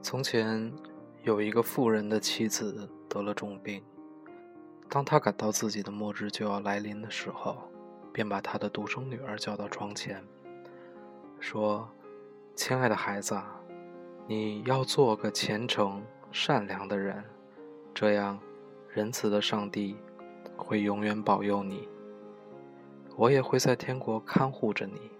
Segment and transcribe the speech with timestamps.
[0.00, 0.72] 从前
[1.22, 3.82] 有一个富人的妻子得了重病，
[4.88, 7.56] 当他感到自己的末日就要来临的时候，
[8.12, 10.24] 便把他的独生女儿叫到床前，
[11.40, 11.88] 说
[12.54, 13.38] ：“亲爱的孩子，
[14.26, 17.22] 你要做个虔诚善良的人，
[17.92, 18.38] 这样
[18.88, 19.96] 仁慈的上帝
[20.56, 21.88] 会永远保佑你，
[23.16, 25.10] 我也会在天国看护着你。”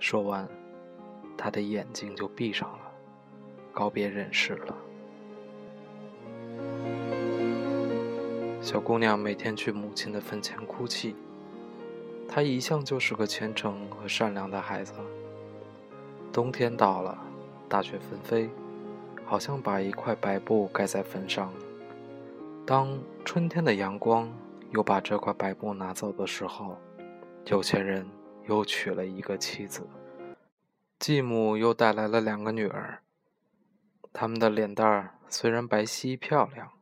[0.00, 0.48] 说完，
[1.36, 2.92] 他的眼睛就闭上了。
[3.76, 4.74] 告别人世了。
[8.62, 11.14] 小姑娘每天去母亲的坟前哭泣。
[12.26, 14.94] 她一向就是个虔诚和善良的孩子。
[16.32, 17.18] 冬天到了，
[17.68, 18.48] 大雪纷飞，
[19.26, 21.52] 好像把一块白布盖在坟上。
[22.64, 24.26] 当春天的阳光
[24.70, 26.78] 又把这块白布拿走的时候，
[27.44, 28.08] 有钱人
[28.48, 29.86] 又娶了一个妻子，
[30.98, 33.00] 继母又带来了两个女儿。
[34.18, 36.72] 他们的脸蛋儿虽然白皙漂亮，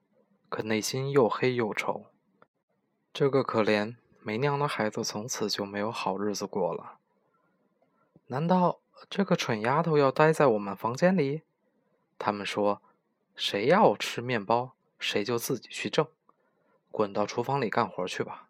[0.49, 2.05] 可内心又黑又丑。
[3.13, 6.99] 这个可怜没娘的孩子从此就没有好日子过了。
[8.29, 8.79] 难道
[9.11, 11.43] 这个蠢丫头要待在我们房间里？
[12.21, 12.81] 他们说
[13.35, 16.07] ：“谁要吃面包，谁就自己去挣，
[16.93, 18.49] 滚到厨房里干活去吧。”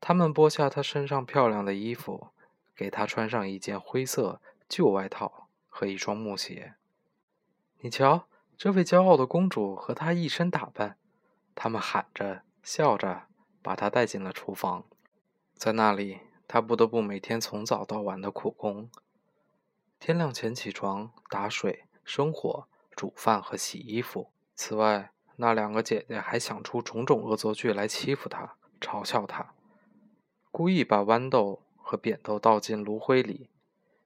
[0.00, 2.28] 他们剥下她身上漂亮的衣服，
[2.74, 6.76] 给她穿上一件灰色旧外套和一双木鞋。
[7.80, 10.96] 你瞧，这位骄傲的公主和她一身打扮，
[11.54, 13.24] 他们喊着笑着，
[13.62, 14.84] 把她带进了厨房。
[15.54, 18.88] 在那里，她不得不每天从早到晚的苦工，
[20.00, 24.30] 天亮前起床打水、生火、煮饭和洗衣服。
[24.54, 29.52] 此外，那两个姐姐还想出种种恶作剧来欺负她、嘲笑她，
[30.50, 33.48] 故意把豌豆和扁豆倒进炉灰里，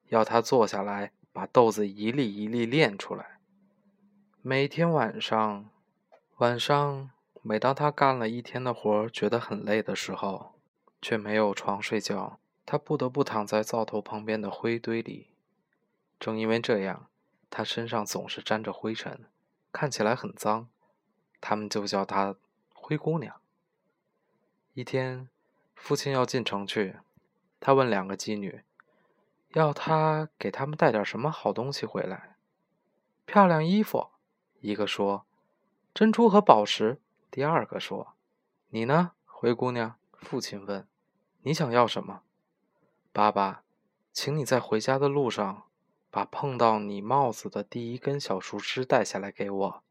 [0.09, 3.38] 要她坐下来把豆子一粒一粒炼出来。
[4.41, 5.69] 每天晚上，
[6.37, 7.11] 晚上，
[7.43, 10.55] 每当他干了一天的活，觉得很累的时候，
[11.03, 15.35] 却没有床睡觉，他不得不躺在灶头旁边的灰堆里。
[16.21, 17.09] 正因为这样，
[17.51, 19.27] 他身上总是沾着灰尘，
[19.73, 20.69] 看起来很脏。
[21.41, 22.37] 他们就叫他
[22.73, 23.41] 灰姑娘。
[24.75, 25.29] 一天，
[25.75, 26.97] 父亲要进城去，
[27.59, 28.63] 他问两个妓女，
[29.55, 32.37] 要他给他们带点什么好东西回来，
[33.27, 34.11] 漂亮衣服。
[34.61, 35.25] 一个说
[35.95, 38.15] ：“珍珠和宝石。”第二个说
[38.71, 40.87] ：“你呢，灰姑娘？”父亲问
[41.43, 42.23] ：“你想要什么？”
[43.13, 43.63] 爸爸，
[44.13, 45.65] 请你在回家的路上，
[46.11, 49.83] 把碰到你帽子的第一根小树枝带下来给我。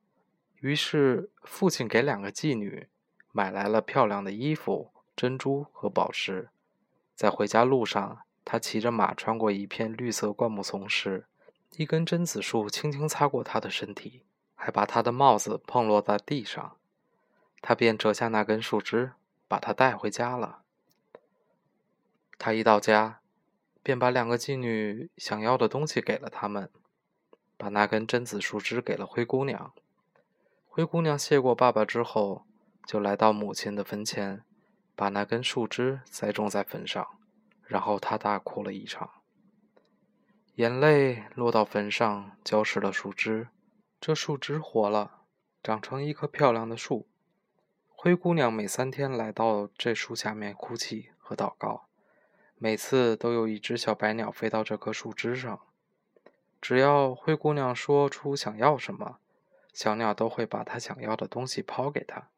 [0.60, 2.90] 于是，父亲给两个妓女
[3.32, 6.50] 买来了漂亮的衣服、珍珠和宝石。
[7.16, 11.28] 在回家路上，他骑着马穿过一片绿色灌木丛时，
[11.78, 14.24] 一根榛子树轻轻擦过他的身体。
[14.68, 16.76] 还把他的帽子碰落在地上，
[17.62, 19.14] 他便折下那根树枝，
[19.48, 20.64] 把它带回家了。
[22.38, 23.22] 他一到家，
[23.82, 26.70] 便把两个妓女想要的东西给了他们，
[27.56, 29.72] 把那根榛子树枝给了灰姑娘。
[30.68, 32.46] 灰姑娘谢过爸爸之后，
[32.86, 34.44] 就来到母亲的坟前，
[34.98, 37.08] 把那根树枝栽种在坟上，
[37.64, 39.10] 然后她大哭了一场，
[40.56, 43.48] 眼泪落到坟上，浇湿了树枝。
[44.00, 45.24] 这树枝活了，
[45.64, 47.08] 长成一棵漂亮的树。
[47.88, 51.88] 灰姑娘每三天来到这树下面哭泣和祷告，
[52.58, 55.60] 每次都有一只小白鸟飞到这棵树枝上。
[56.62, 59.18] 只要灰姑娘说出想要什么，
[59.74, 62.30] 小鸟都会把她想要的东西抛给她。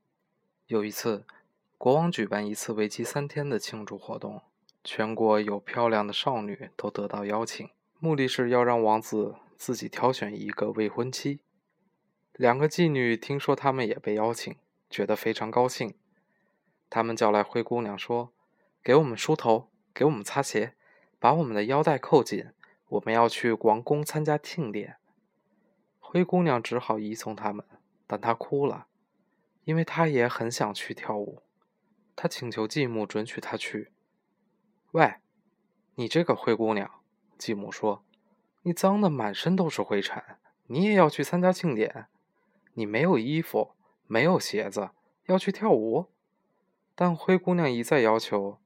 [0.67, 1.25] 有一次，
[1.77, 4.41] 国王举办一次为期三天的庆祝活动，
[4.83, 11.41] 全国有漂亮的少女都得到邀请，目的是要让王子自己挑选一个未婚妻。
[12.39, 14.55] 两个妓女听说他们也被邀请，
[14.89, 15.93] 觉得非常高兴。
[16.89, 18.31] 他们叫来灰姑娘说
[18.81, 20.73] ：“给我们梳头，给我们擦鞋，
[21.19, 22.53] 把我们的腰带扣紧，
[22.87, 24.95] 我们要去王宫参加庆典。”
[25.99, 27.65] 灰姑娘只好依从他们，
[28.07, 28.87] 但她哭了，
[29.65, 31.43] 因为她也很想去跳舞。
[32.15, 33.91] 她请求继母准许她去。
[34.91, 35.15] 喂，
[35.95, 36.89] 你这个灰姑娘，
[37.37, 38.05] 继母说
[38.63, 40.23] ：“你脏的满身都是灰尘，
[40.67, 42.07] 你也要去参加庆典？”
[42.79, 43.71] 你没有衣服，
[44.07, 44.91] 没有鞋子，
[45.25, 46.05] 要去跳舞？
[46.95, 48.57] 但灰姑娘一再要求，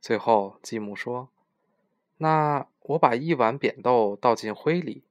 [0.00, 1.30] 最后继母说
[2.18, 5.02] ：“那我把一碗扁豆倒进灰里，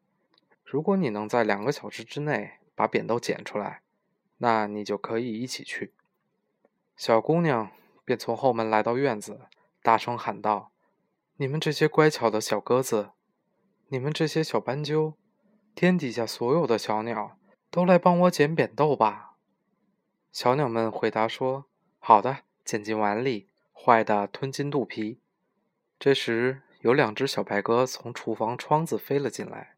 [0.64, 3.82] 如果你能在两个小时之内把扁豆捡出来，
[4.38, 5.94] 那你就可以一起去。”
[6.96, 7.70] 小姑娘
[8.06, 9.42] 便从后门来到院子，
[9.84, 10.72] 大声喊道
[11.36, 13.10] ：“你们这些乖巧的小鸽子，
[13.90, 15.16] 你们这些小斑鸠，
[15.76, 17.38] 天底下所有的小鸟
[17.76, 19.36] 都来帮我捡扁豆吧。”
[20.32, 21.66] 小鸟们回答说
[22.00, 25.20] ：“好的，捡进碗里；坏的吞进肚皮。”
[26.00, 29.76] 这时，有两只小白鸽从厨房窗子飞了进来，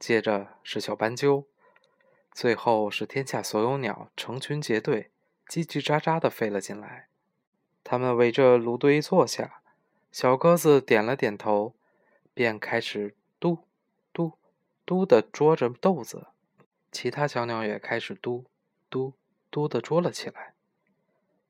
[0.00, 1.46] 接着是小斑鸠，
[2.32, 5.12] 最后是天下所有鸟成群结队、
[5.48, 7.06] 叽叽喳喳地飞了进来。
[7.84, 9.62] 它们围着炉堆坐下，
[10.10, 11.76] 小鸽子点了点头，
[12.34, 13.58] 便开始嘟。
[14.12, 14.32] 嘟
[14.84, 16.26] 嘟的啄着豆子，
[16.90, 18.44] 其他小鸟也开始嘟
[18.88, 19.14] 嘟
[19.50, 20.54] 嘟的捉了起来。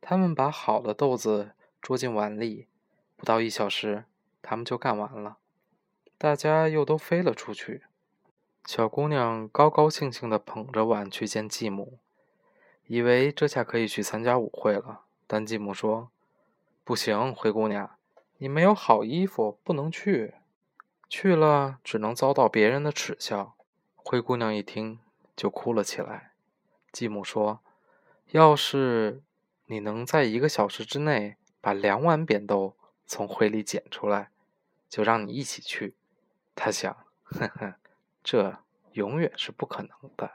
[0.00, 2.68] 他们把好的豆子捉进碗里，
[3.16, 4.04] 不到一小时，
[4.42, 5.38] 他们就干完了。
[6.16, 7.82] 大家又都飞了出去。
[8.64, 11.98] 小姑娘高高兴兴地捧着碗去见继母，
[12.86, 15.02] 以为这下可以去参加舞会了。
[15.26, 16.10] 但继母说
[16.84, 17.96] ：“不行，灰姑娘，
[18.38, 20.34] 你没有好衣服，不能去。”
[21.08, 23.56] 去了，只能遭到别人的耻笑。
[23.94, 25.00] 灰姑娘一听，
[25.38, 26.32] 就哭了起来。
[26.90, 27.60] 继母说
[28.32, 29.22] ：“要是
[29.66, 32.76] 你能在一个小时之内把两碗扁豆
[33.06, 34.32] 从灰里捡出来，
[34.88, 35.94] 就让你一起去。”
[36.56, 36.92] 他想
[37.22, 37.76] ：“呵呵，
[38.24, 38.58] 这
[38.94, 40.32] 永远是不可能的。”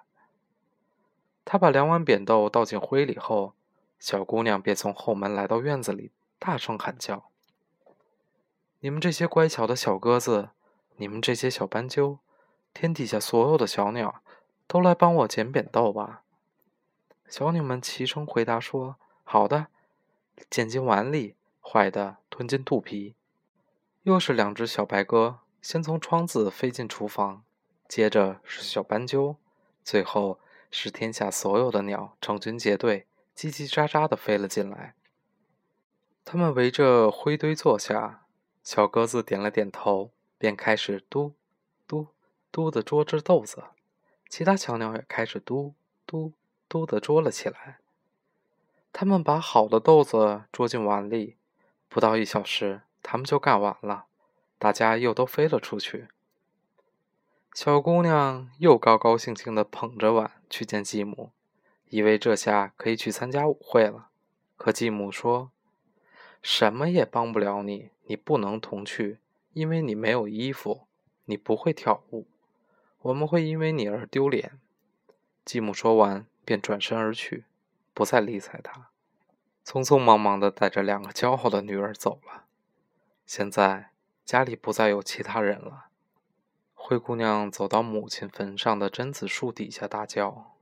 [1.43, 3.53] 他把两碗扁豆倒进灰里后，
[3.99, 7.29] 小姑娘便从后门来到院子里，大声喊叫
[8.79, 10.51] ：“你们这些乖巧的小鸽子！”
[10.97, 12.19] 你们这些小斑鸠，
[12.71, 14.22] 天底下所有的小鸟，
[14.67, 16.23] 都来帮我捡扁豆吧！
[17.27, 19.67] 小鸟们齐声回答说：“好的。”
[20.49, 23.15] 捡进碗里，坏的吞进肚皮。
[24.03, 27.43] 又是两只小白鸽，先从窗子飞进厨房，
[27.87, 29.37] 接着是小斑鸠，
[29.83, 30.39] 最后
[30.71, 34.95] 是天下所有的鸟成群结队、叽叽喳喳的飞了进来。
[36.25, 38.25] 它们围着灰堆坐下，
[38.63, 40.11] 小鸽子点了点头。
[40.35, 41.35] 便开始嘟
[41.87, 42.07] 嘟
[42.51, 43.63] 嘟的捉着豆子，
[44.35, 45.75] 其他小鸟也开始嘟
[46.07, 46.33] 嘟
[46.67, 47.77] 嘟的捉了起来。
[48.91, 51.37] 他们把好的豆子捉进碗里，
[51.87, 54.05] 不到一小时，他们就干完了。
[54.57, 56.07] 大家又都飞了出去。
[57.53, 61.29] 小姑娘又高高兴兴的捧着碗去见继母，
[61.89, 64.09] 以为这下可以去参加舞会了。
[64.57, 65.51] 可继母说
[66.41, 69.19] ：“什么也帮不了你，你不能同去。”
[69.53, 70.87] 因为你没有衣服，
[71.25, 72.25] 你不会跳舞，
[73.03, 74.59] 我们会因为你而丢脸。
[75.45, 77.45] 继母说完，便转身而去，
[77.93, 78.89] 不再理睬他，
[79.65, 82.45] 匆匆忙忙地带着两个骄傲的女儿走了。
[83.25, 83.91] 现在
[84.25, 85.87] 家里不再有其他人了。
[86.73, 90.55] 灰姑娘走到母亲坟上的榛子树底下，大叫：“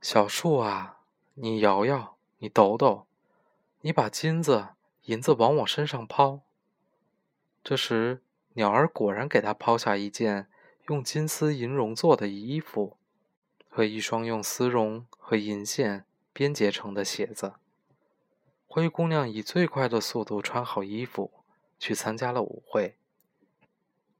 [0.00, 0.98] 小树啊，
[1.34, 3.06] 你摇摇，你抖抖，
[3.80, 4.68] 你把金子、
[5.04, 6.40] 银子往我身上抛。”
[7.64, 8.22] 这时。
[8.58, 10.48] 鸟儿果然给他抛下一件
[10.88, 12.96] 用金丝银绒做的衣服，
[13.68, 17.54] 和一双用丝绒和银线编结成的鞋子。
[18.66, 21.32] 灰姑娘以最快的速度穿好衣服，
[21.78, 22.96] 去参加了舞会。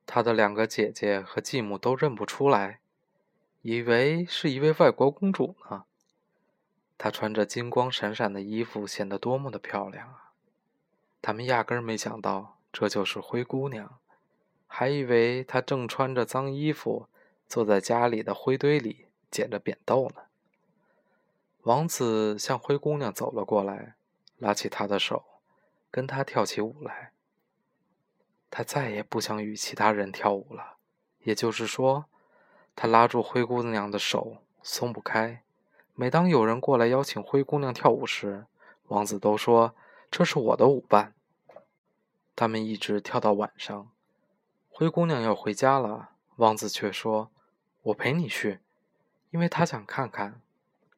[0.07, 2.81] 她的两个姐姐和继母都认不出来，
[3.63, 5.85] 以为是一位外国公主呢。
[6.99, 10.33] 她穿着金光闪闪的衣服，显得多么的漂亮啊！
[11.21, 13.99] 他们压根儿没想到，这就是灰姑娘。
[14.79, 17.09] 还以为他正穿着脏衣服，
[17.49, 20.25] 坐在家里的灰堆里捡着扁豆呢。
[21.63, 23.95] 王子向灰姑娘走了过来，
[24.37, 25.25] 拉起她的手，
[25.91, 27.13] 跟她跳起舞来。
[28.51, 30.77] 他再也不想与其他人跳舞了，
[31.23, 32.05] 也就是说，
[32.75, 35.43] 他拉住灰姑娘的手松不开。
[35.95, 38.45] 每当有人过来邀请灰姑娘跳舞时，
[38.89, 39.75] 王子都说
[40.13, 41.15] ：“这是我的舞伴。”
[42.37, 43.91] 他们一直跳到晚上。
[44.79, 47.31] 灰姑娘要回家了，王子却说
[47.81, 48.61] ：“我陪你去，
[49.31, 50.43] 因为他想看看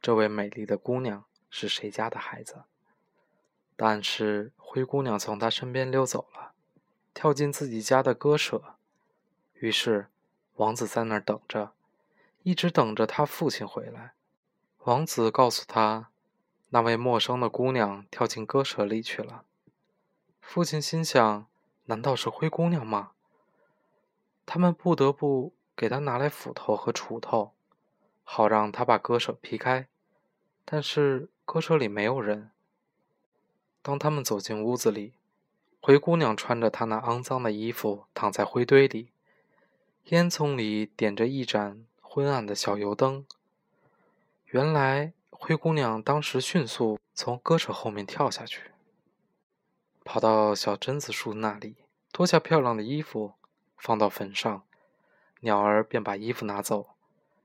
[0.02, 2.64] 这位美丽的姑娘是谁家的孩子。”
[3.78, 6.54] 但是灰姑娘从他身边溜走了，
[7.14, 8.74] 跳进自己家的鸽舍。
[9.54, 10.08] 于是
[10.56, 11.70] 王子在那儿等着，
[12.42, 14.14] 一直等着他父亲回来。
[14.78, 16.10] 王子告诉他，
[16.70, 19.44] 那位陌生的姑娘跳进鸽舍里去了。
[20.40, 21.46] 父亲心想：
[21.84, 23.12] 难道是灰姑娘吗？
[24.50, 27.52] 他们不得不给他拿来斧头和锄头，
[28.24, 29.86] 好让他把鸽舍劈开。
[30.64, 32.50] 但是鸽舍里没有人。
[33.82, 35.12] 当他们走进屋子里，
[35.82, 39.10] 灰姑娘穿着她那肮脏的衣服躺在灰堆里，
[40.04, 43.26] 烟囱里点着一盏昏暗的小油灯。
[44.46, 48.70] 原来灰姑娘当时迅速从鸽舍后面跳下去，
[50.02, 51.76] 跑到小榛子树那里，
[52.10, 53.34] 脱下漂亮的衣服。
[53.78, 54.62] 放到坟上，
[55.40, 56.90] 鸟儿便把衣服拿走，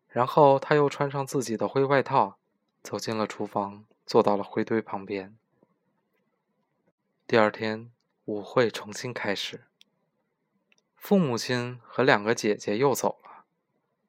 [0.09, 2.37] 然后他又穿上自己的灰外套，
[2.81, 5.35] 走进了厨房，坐到了灰堆旁边。
[7.25, 7.91] 第二天，
[8.25, 9.63] 舞会重新开始。
[10.95, 13.45] 父母亲和两个姐姐又走了。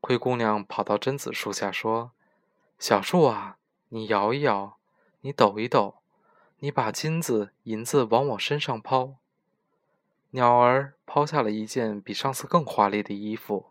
[0.01, 2.13] 灰姑娘跑到榛子树下说
[2.79, 4.77] ：“小树啊，你摇一摇，
[5.23, 5.97] 你抖一抖，
[6.59, 9.17] 你把金子、银子往我身上抛。”
[10.35, 13.71] 鸟儿抛下了一件比上次更华丽的衣服。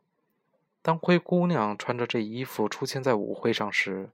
[0.82, 4.12] 当灰姑娘穿着这衣服出现在舞会上时，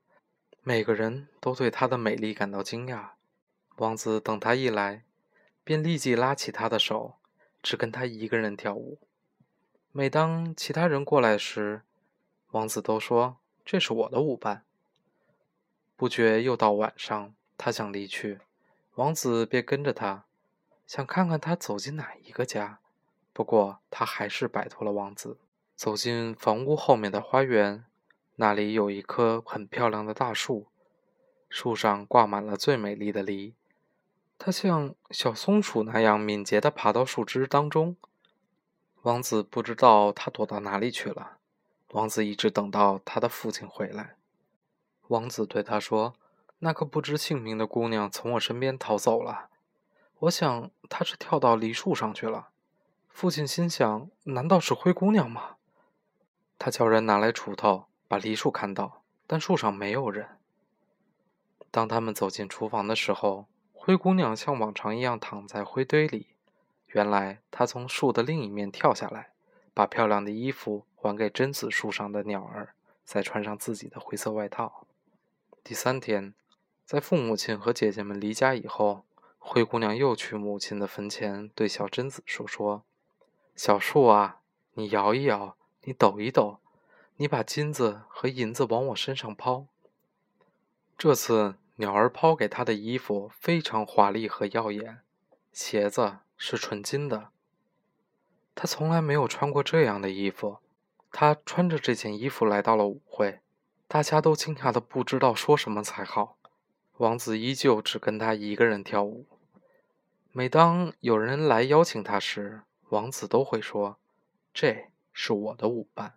[0.64, 3.10] 每个人都对她的美丽感到惊讶。
[3.76, 5.04] 王子等她一来，
[5.64, 7.18] 便立即拉起她的手，
[7.62, 8.98] 只跟她一个人跳舞。
[9.92, 11.84] 每当其他人过来时，
[12.50, 14.64] 王子都说：“这是我的舞伴。”
[15.96, 18.40] 不觉又到晚上，他想离去，
[18.96, 20.26] 王子便跟着他，
[20.90, 22.80] 想看看他走进哪一个家。
[23.32, 25.38] 不过他还是摆脱了王子。
[25.76, 27.86] 走进房屋后面的花园，
[28.38, 30.66] 那里有一棵很漂亮的大树，
[31.48, 33.54] 树上挂满了最美丽的梨。
[34.40, 37.96] 他像小松鼠那样敏捷地爬到树枝当中。
[39.04, 41.38] 王子不知道他躲到哪里去了。
[41.92, 44.16] 王子一直等到他的父亲回来。
[45.10, 46.16] 王子对他说
[46.58, 49.50] ：“那个不知姓名的姑娘从我身边逃走了，
[50.20, 52.50] 我想她是跳到梨树上去了。”
[53.10, 55.58] 父亲心想：“难道是灰姑娘吗？”
[56.58, 60.38] 他叫人拿来锄头，把梨树砍倒，但树上没有人。
[61.72, 66.28] 当他们走进厨房的时候，灰姑娘像往常一样躺在灰堆里。
[66.88, 69.32] 原来她从树的另一面跳下来，
[69.74, 72.74] 把漂亮的衣服还给榛子树上的鸟儿，
[73.04, 74.86] 再穿上自己的灰色外套。
[75.64, 76.34] 第三天，
[76.86, 79.06] 在父母亲和姐姐们离家以后，
[79.40, 82.84] 灰姑娘又去母亲的坟前，对小榛子树说
[83.56, 84.42] ：“小树啊，
[84.74, 86.60] 你摇一摇。”你抖一抖，
[87.16, 89.66] 你把金子和银子往我身上抛。
[90.98, 95.00] 这次鸟儿抛给他的衣服非常华丽和耀眼，
[95.54, 97.30] 鞋子是纯金的。
[98.54, 100.58] 他从来没有穿过这样的衣服。
[101.14, 103.40] 他穿着这件衣服来到了舞会，
[103.88, 106.36] 大家都惊讶的不知道说什么才好。
[107.00, 109.26] 王子依旧只跟他一个人跳舞。
[110.34, 113.98] 每当有人来邀请他时，王子都会说
[114.54, 116.14] ：“这。”是我的舞伴。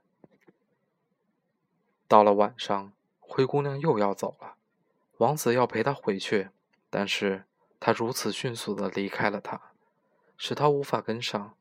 [2.06, 4.54] 到了晚上，灰姑娘又要走了，
[5.16, 6.50] 王子要陪她回去，
[6.88, 7.44] 但是
[7.80, 9.72] 她如此迅速的离开了他，
[10.36, 11.54] 使他无法跟上。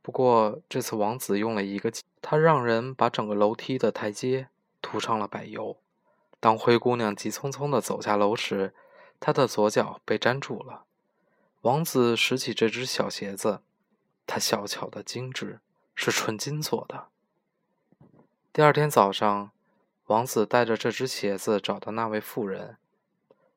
[0.00, 4.48] 不过这次王子用了一个，他让人把整个楼梯的台阶
[4.80, 5.76] 涂上了柏油。
[6.42, 8.74] 当灰姑娘急匆匆的走下楼时，
[9.20, 10.82] 她的左脚被粘住了。
[11.60, 13.60] 王子拾起这只小鞋子，
[14.26, 15.60] 它小巧的精致。
[15.94, 17.08] 是纯金做的。
[18.50, 19.50] 第二天早上，
[20.06, 22.78] 王子带着这只鞋子找到那位妇人，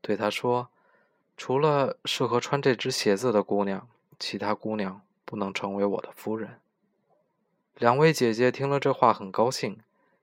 [0.02, 0.68] 对她说
[1.38, 3.88] ：“除了适合穿这只鞋子的姑娘，
[4.20, 6.60] 其他姑娘不能成为我的夫人。”
[7.80, 9.80] 两位姐姐听了这话很高兴，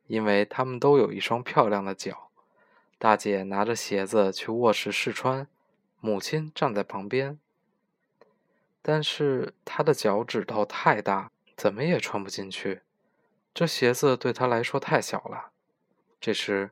[0.06, 2.28] 因为她们都有一双漂亮的脚。
[3.02, 5.48] 大姐拿着鞋子去卧室试穿，
[5.98, 7.36] 母亲站在旁边，
[8.80, 11.32] 但是她的脚趾头太大。
[11.56, 12.82] 怎么也穿不进去，
[13.52, 15.50] 这鞋子对他来说太小了。
[16.20, 16.70] 这时，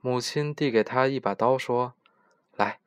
[0.00, 1.94] 母亲递给他一把刀，说
[2.56, 2.78] ：“来，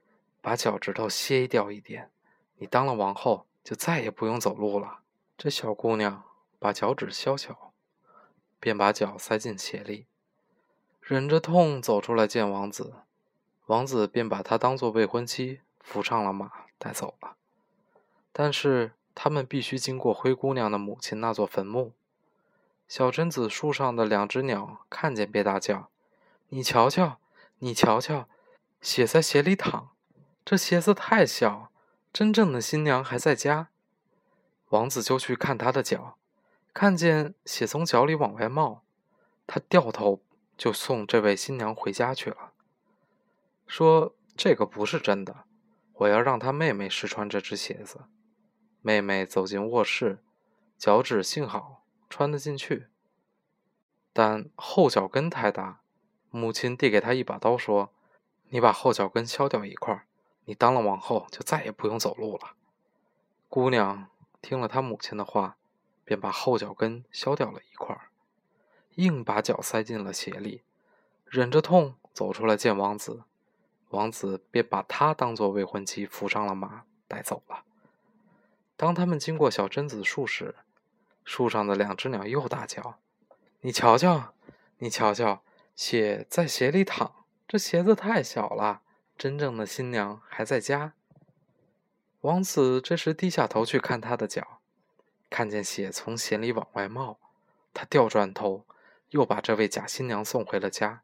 [0.41, 2.09] 把脚趾头切掉一点，
[2.57, 4.99] 你当了王后就再也不用走路了。”
[5.37, 6.23] 这小姑娘
[6.59, 7.73] 把脚趾削小，
[8.59, 10.07] 便把脚塞进鞋里，
[11.05, 12.95] 忍着痛走出来见王子。
[13.67, 17.35] 王子便把她当做未婚妻扶上了马，带走了。
[18.31, 18.93] 但是。
[19.17, 21.93] 他们必须经过灰姑娘的母亲那座坟墓。
[22.85, 25.89] 小贞子树上的两只鸟看见，便大叫
[26.51, 27.17] ：“你瞧瞧，
[27.59, 28.27] 你瞧瞧，
[28.81, 29.91] 血在鞋里淌，
[30.43, 31.71] 这鞋子太小，
[32.12, 33.69] 真正的新娘还在家。”
[34.71, 36.17] 王子就去看她的脚，
[36.74, 38.81] 看见血从脚里往外冒，
[39.47, 40.19] 他掉头
[40.57, 42.51] 就送这位新娘回家去了，
[43.67, 45.45] 说：“这个不是真的，
[45.93, 48.05] 我要让他妹妹试穿这只鞋子。”
[48.81, 50.24] 妹妹走进卧室，
[50.77, 52.88] 脚趾幸好穿得进去，
[54.13, 55.81] 但后脚跟太大。
[56.29, 57.91] 母亲递给她一把刀，说
[58.50, 60.05] ：“你把后脚跟削掉一块，
[60.43, 62.55] 你当了王后就再也不用走路了。”
[63.50, 64.07] 姑娘
[64.41, 65.57] 听了她母亲的话，
[66.03, 67.97] 便把后脚跟削掉了一块，
[68.95, 70.63] 硬把脚塞进了鞋里，
[71.25, 73.23] 忍着痛走出来见王子。
[73.89, 77.63] 王子便把她当做未婚妻扶上了马，带走了。
[78.75, 80.55] 当他们经过小榛子树时，
[81.23, 82.99] 树上的两只鸟又大叫
[83.61, 84.33] ：“你瞧瞧，
[84.79, 85.43] 你瞧瞧，
[85.75, 88.81] 血在鞋里淌，这鞋子太小了。
[89.17, 90.93] 真正的新娘还在家。
[92.19, 94.59] 王子这时低下头去看他的脚，
[95.29, 97.17] 看见血从鞋里往外冒，
[97.73, 98.65] 他掉转头，
[99.09, 101.03] 又把这位假新娘送回了家。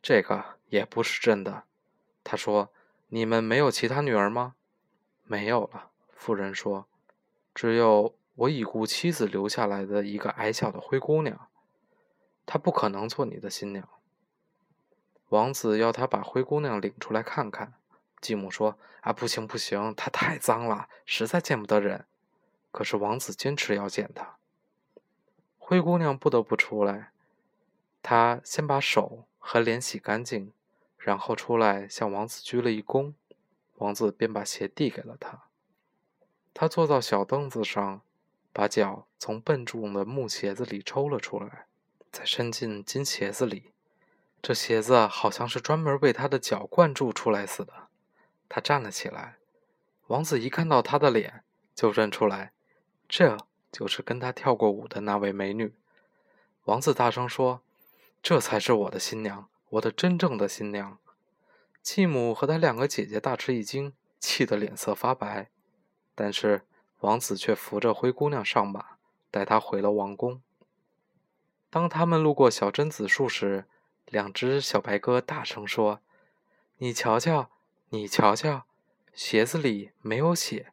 [0.00, 1.64] 这个也不是真的，
[2.22, 2.72] 他说
[3.08, 4.54] ：“你们没有其他女儿吗
[5.24, 6.86] ？”“没有了。”妇人说
[7.54, 11.48] ，“只有我已故妻子留下来的一个矮小的灰姑娘，
[12.46, 13.88] 她不可能做你的新娘。”
[15.30, 17.74] 王子要他把灰姑娘领出来看看。
[18.20, 22.06] 继母说：“啊，不行不行，她太脏了，实在见不得人。”
[22.72, 24.37] 可是王子坚持要见她。
[25.68, 27.10] 灰姑娘不得不出来。
[28.02, 30.50] 她先把手和脸洗干净，
[30.96, 33.12] 然后出来向王子鞠了一躬。
[33.74, 35.42] 王子便把鞋递给了她。
[36.54, 38.00] 她坐到小凳子上，
[38.50, 41.66] 把脚从笨重的木鞋子里抽了出来，
[42.10, 43.74] 再伸进金鞋子里。
[44.40, 47.88] 这鞋子好像是专门为他的脚灌注出来似的。
[48.48, 49.36] 他站了起来，
[50.06, 51.44] 王子一看到他的脸，
[51.74, 52.52] 就认出来，
[53.06, 53.36] 这
[53.78, 55.72] 就是跟他跳过舞的那位美女。
[56.64, 57.62] 王子大声说
[58.20, 60.98] ：“这才是我的新娘，我的真正的新娘！”
[61.80, 65.50] 继母和他两个姐姐大吃一惊，气得脸色发白。
[66.16, 66.66] 但是
[67.02, 68.96] 王子却扶着灰姑娘上马，
[69.30, 70.42] 带她回了王宫。
[71.70, 73.66] 当他们路过小榛子树时，
[74.06, 76.00] 两只小白鸽大声说
[76.78, 77.50] ：“你瞧瞧，
[77.90, 78.66] 你瞧瞧，
[79.14, 80.72] 鞋子里没有血，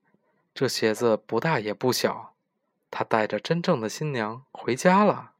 [0.55, 2.34] 这鞋子不大也不小。
[2.97, 5.33] 他带着真正的新娘回家了。”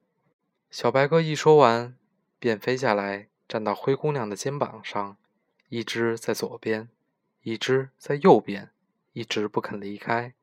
[0.69, 1.95] 小白鸽一说完，
[2.37, 5.15] 便飞下来，站到灰姑娘的肩膀上，
[5.69, 6.89] 一只在左边，
[7.43, 8.71] 一只在右边，
[9.13, 10.33] 一直不肯离开。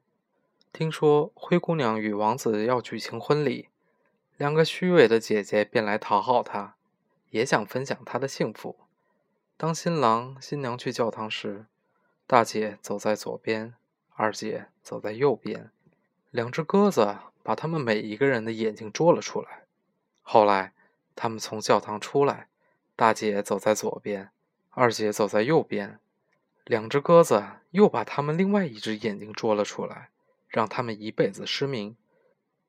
[0.72, 3.68] 听说灰姑娘与王子要举行婚礼，
[4.38, 6.76] 两个虚伪的姐姐便来讨好她。
[7.28, 8.78] 也想分享他的幸福。
[9.58, 11.66] 当新郎新娘去教堂时，
[12.26, 13.74] 大姐走在左边，
[14.14, 15.70] 二姐走在右边。
[16.32, 19.64] 两只鸽子把他们每一个人的眼睛捉了出来。
[20.22, 20.72] 后来，
[21.14, 22.48] 他们从教堂出来，
[22.96, 24.30] 大姐走在左边，
[24.70, 25.98] 二姐走在右边。
[26.64, 30.08] 两只鸽子又把他们另外一只眼睛捉了出来，
[30.48, 31.96] 让他们一辈子失明。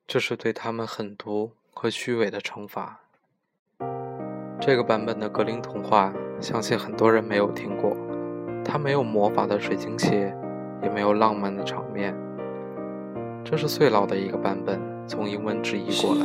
[0.06, 3.00] 这是对他们狠毒和虚伪的惩罚。
[4.60, 7.96] 这个版本的格林童话，相信很多人没有听过。
[8.62, 10.36] 它没有魔法的水晶鞋，
[10.82, 12.14] 也没有浪漫的场面。
[13.44, 16.24] 这是最老的一个版本，从英文直译过来。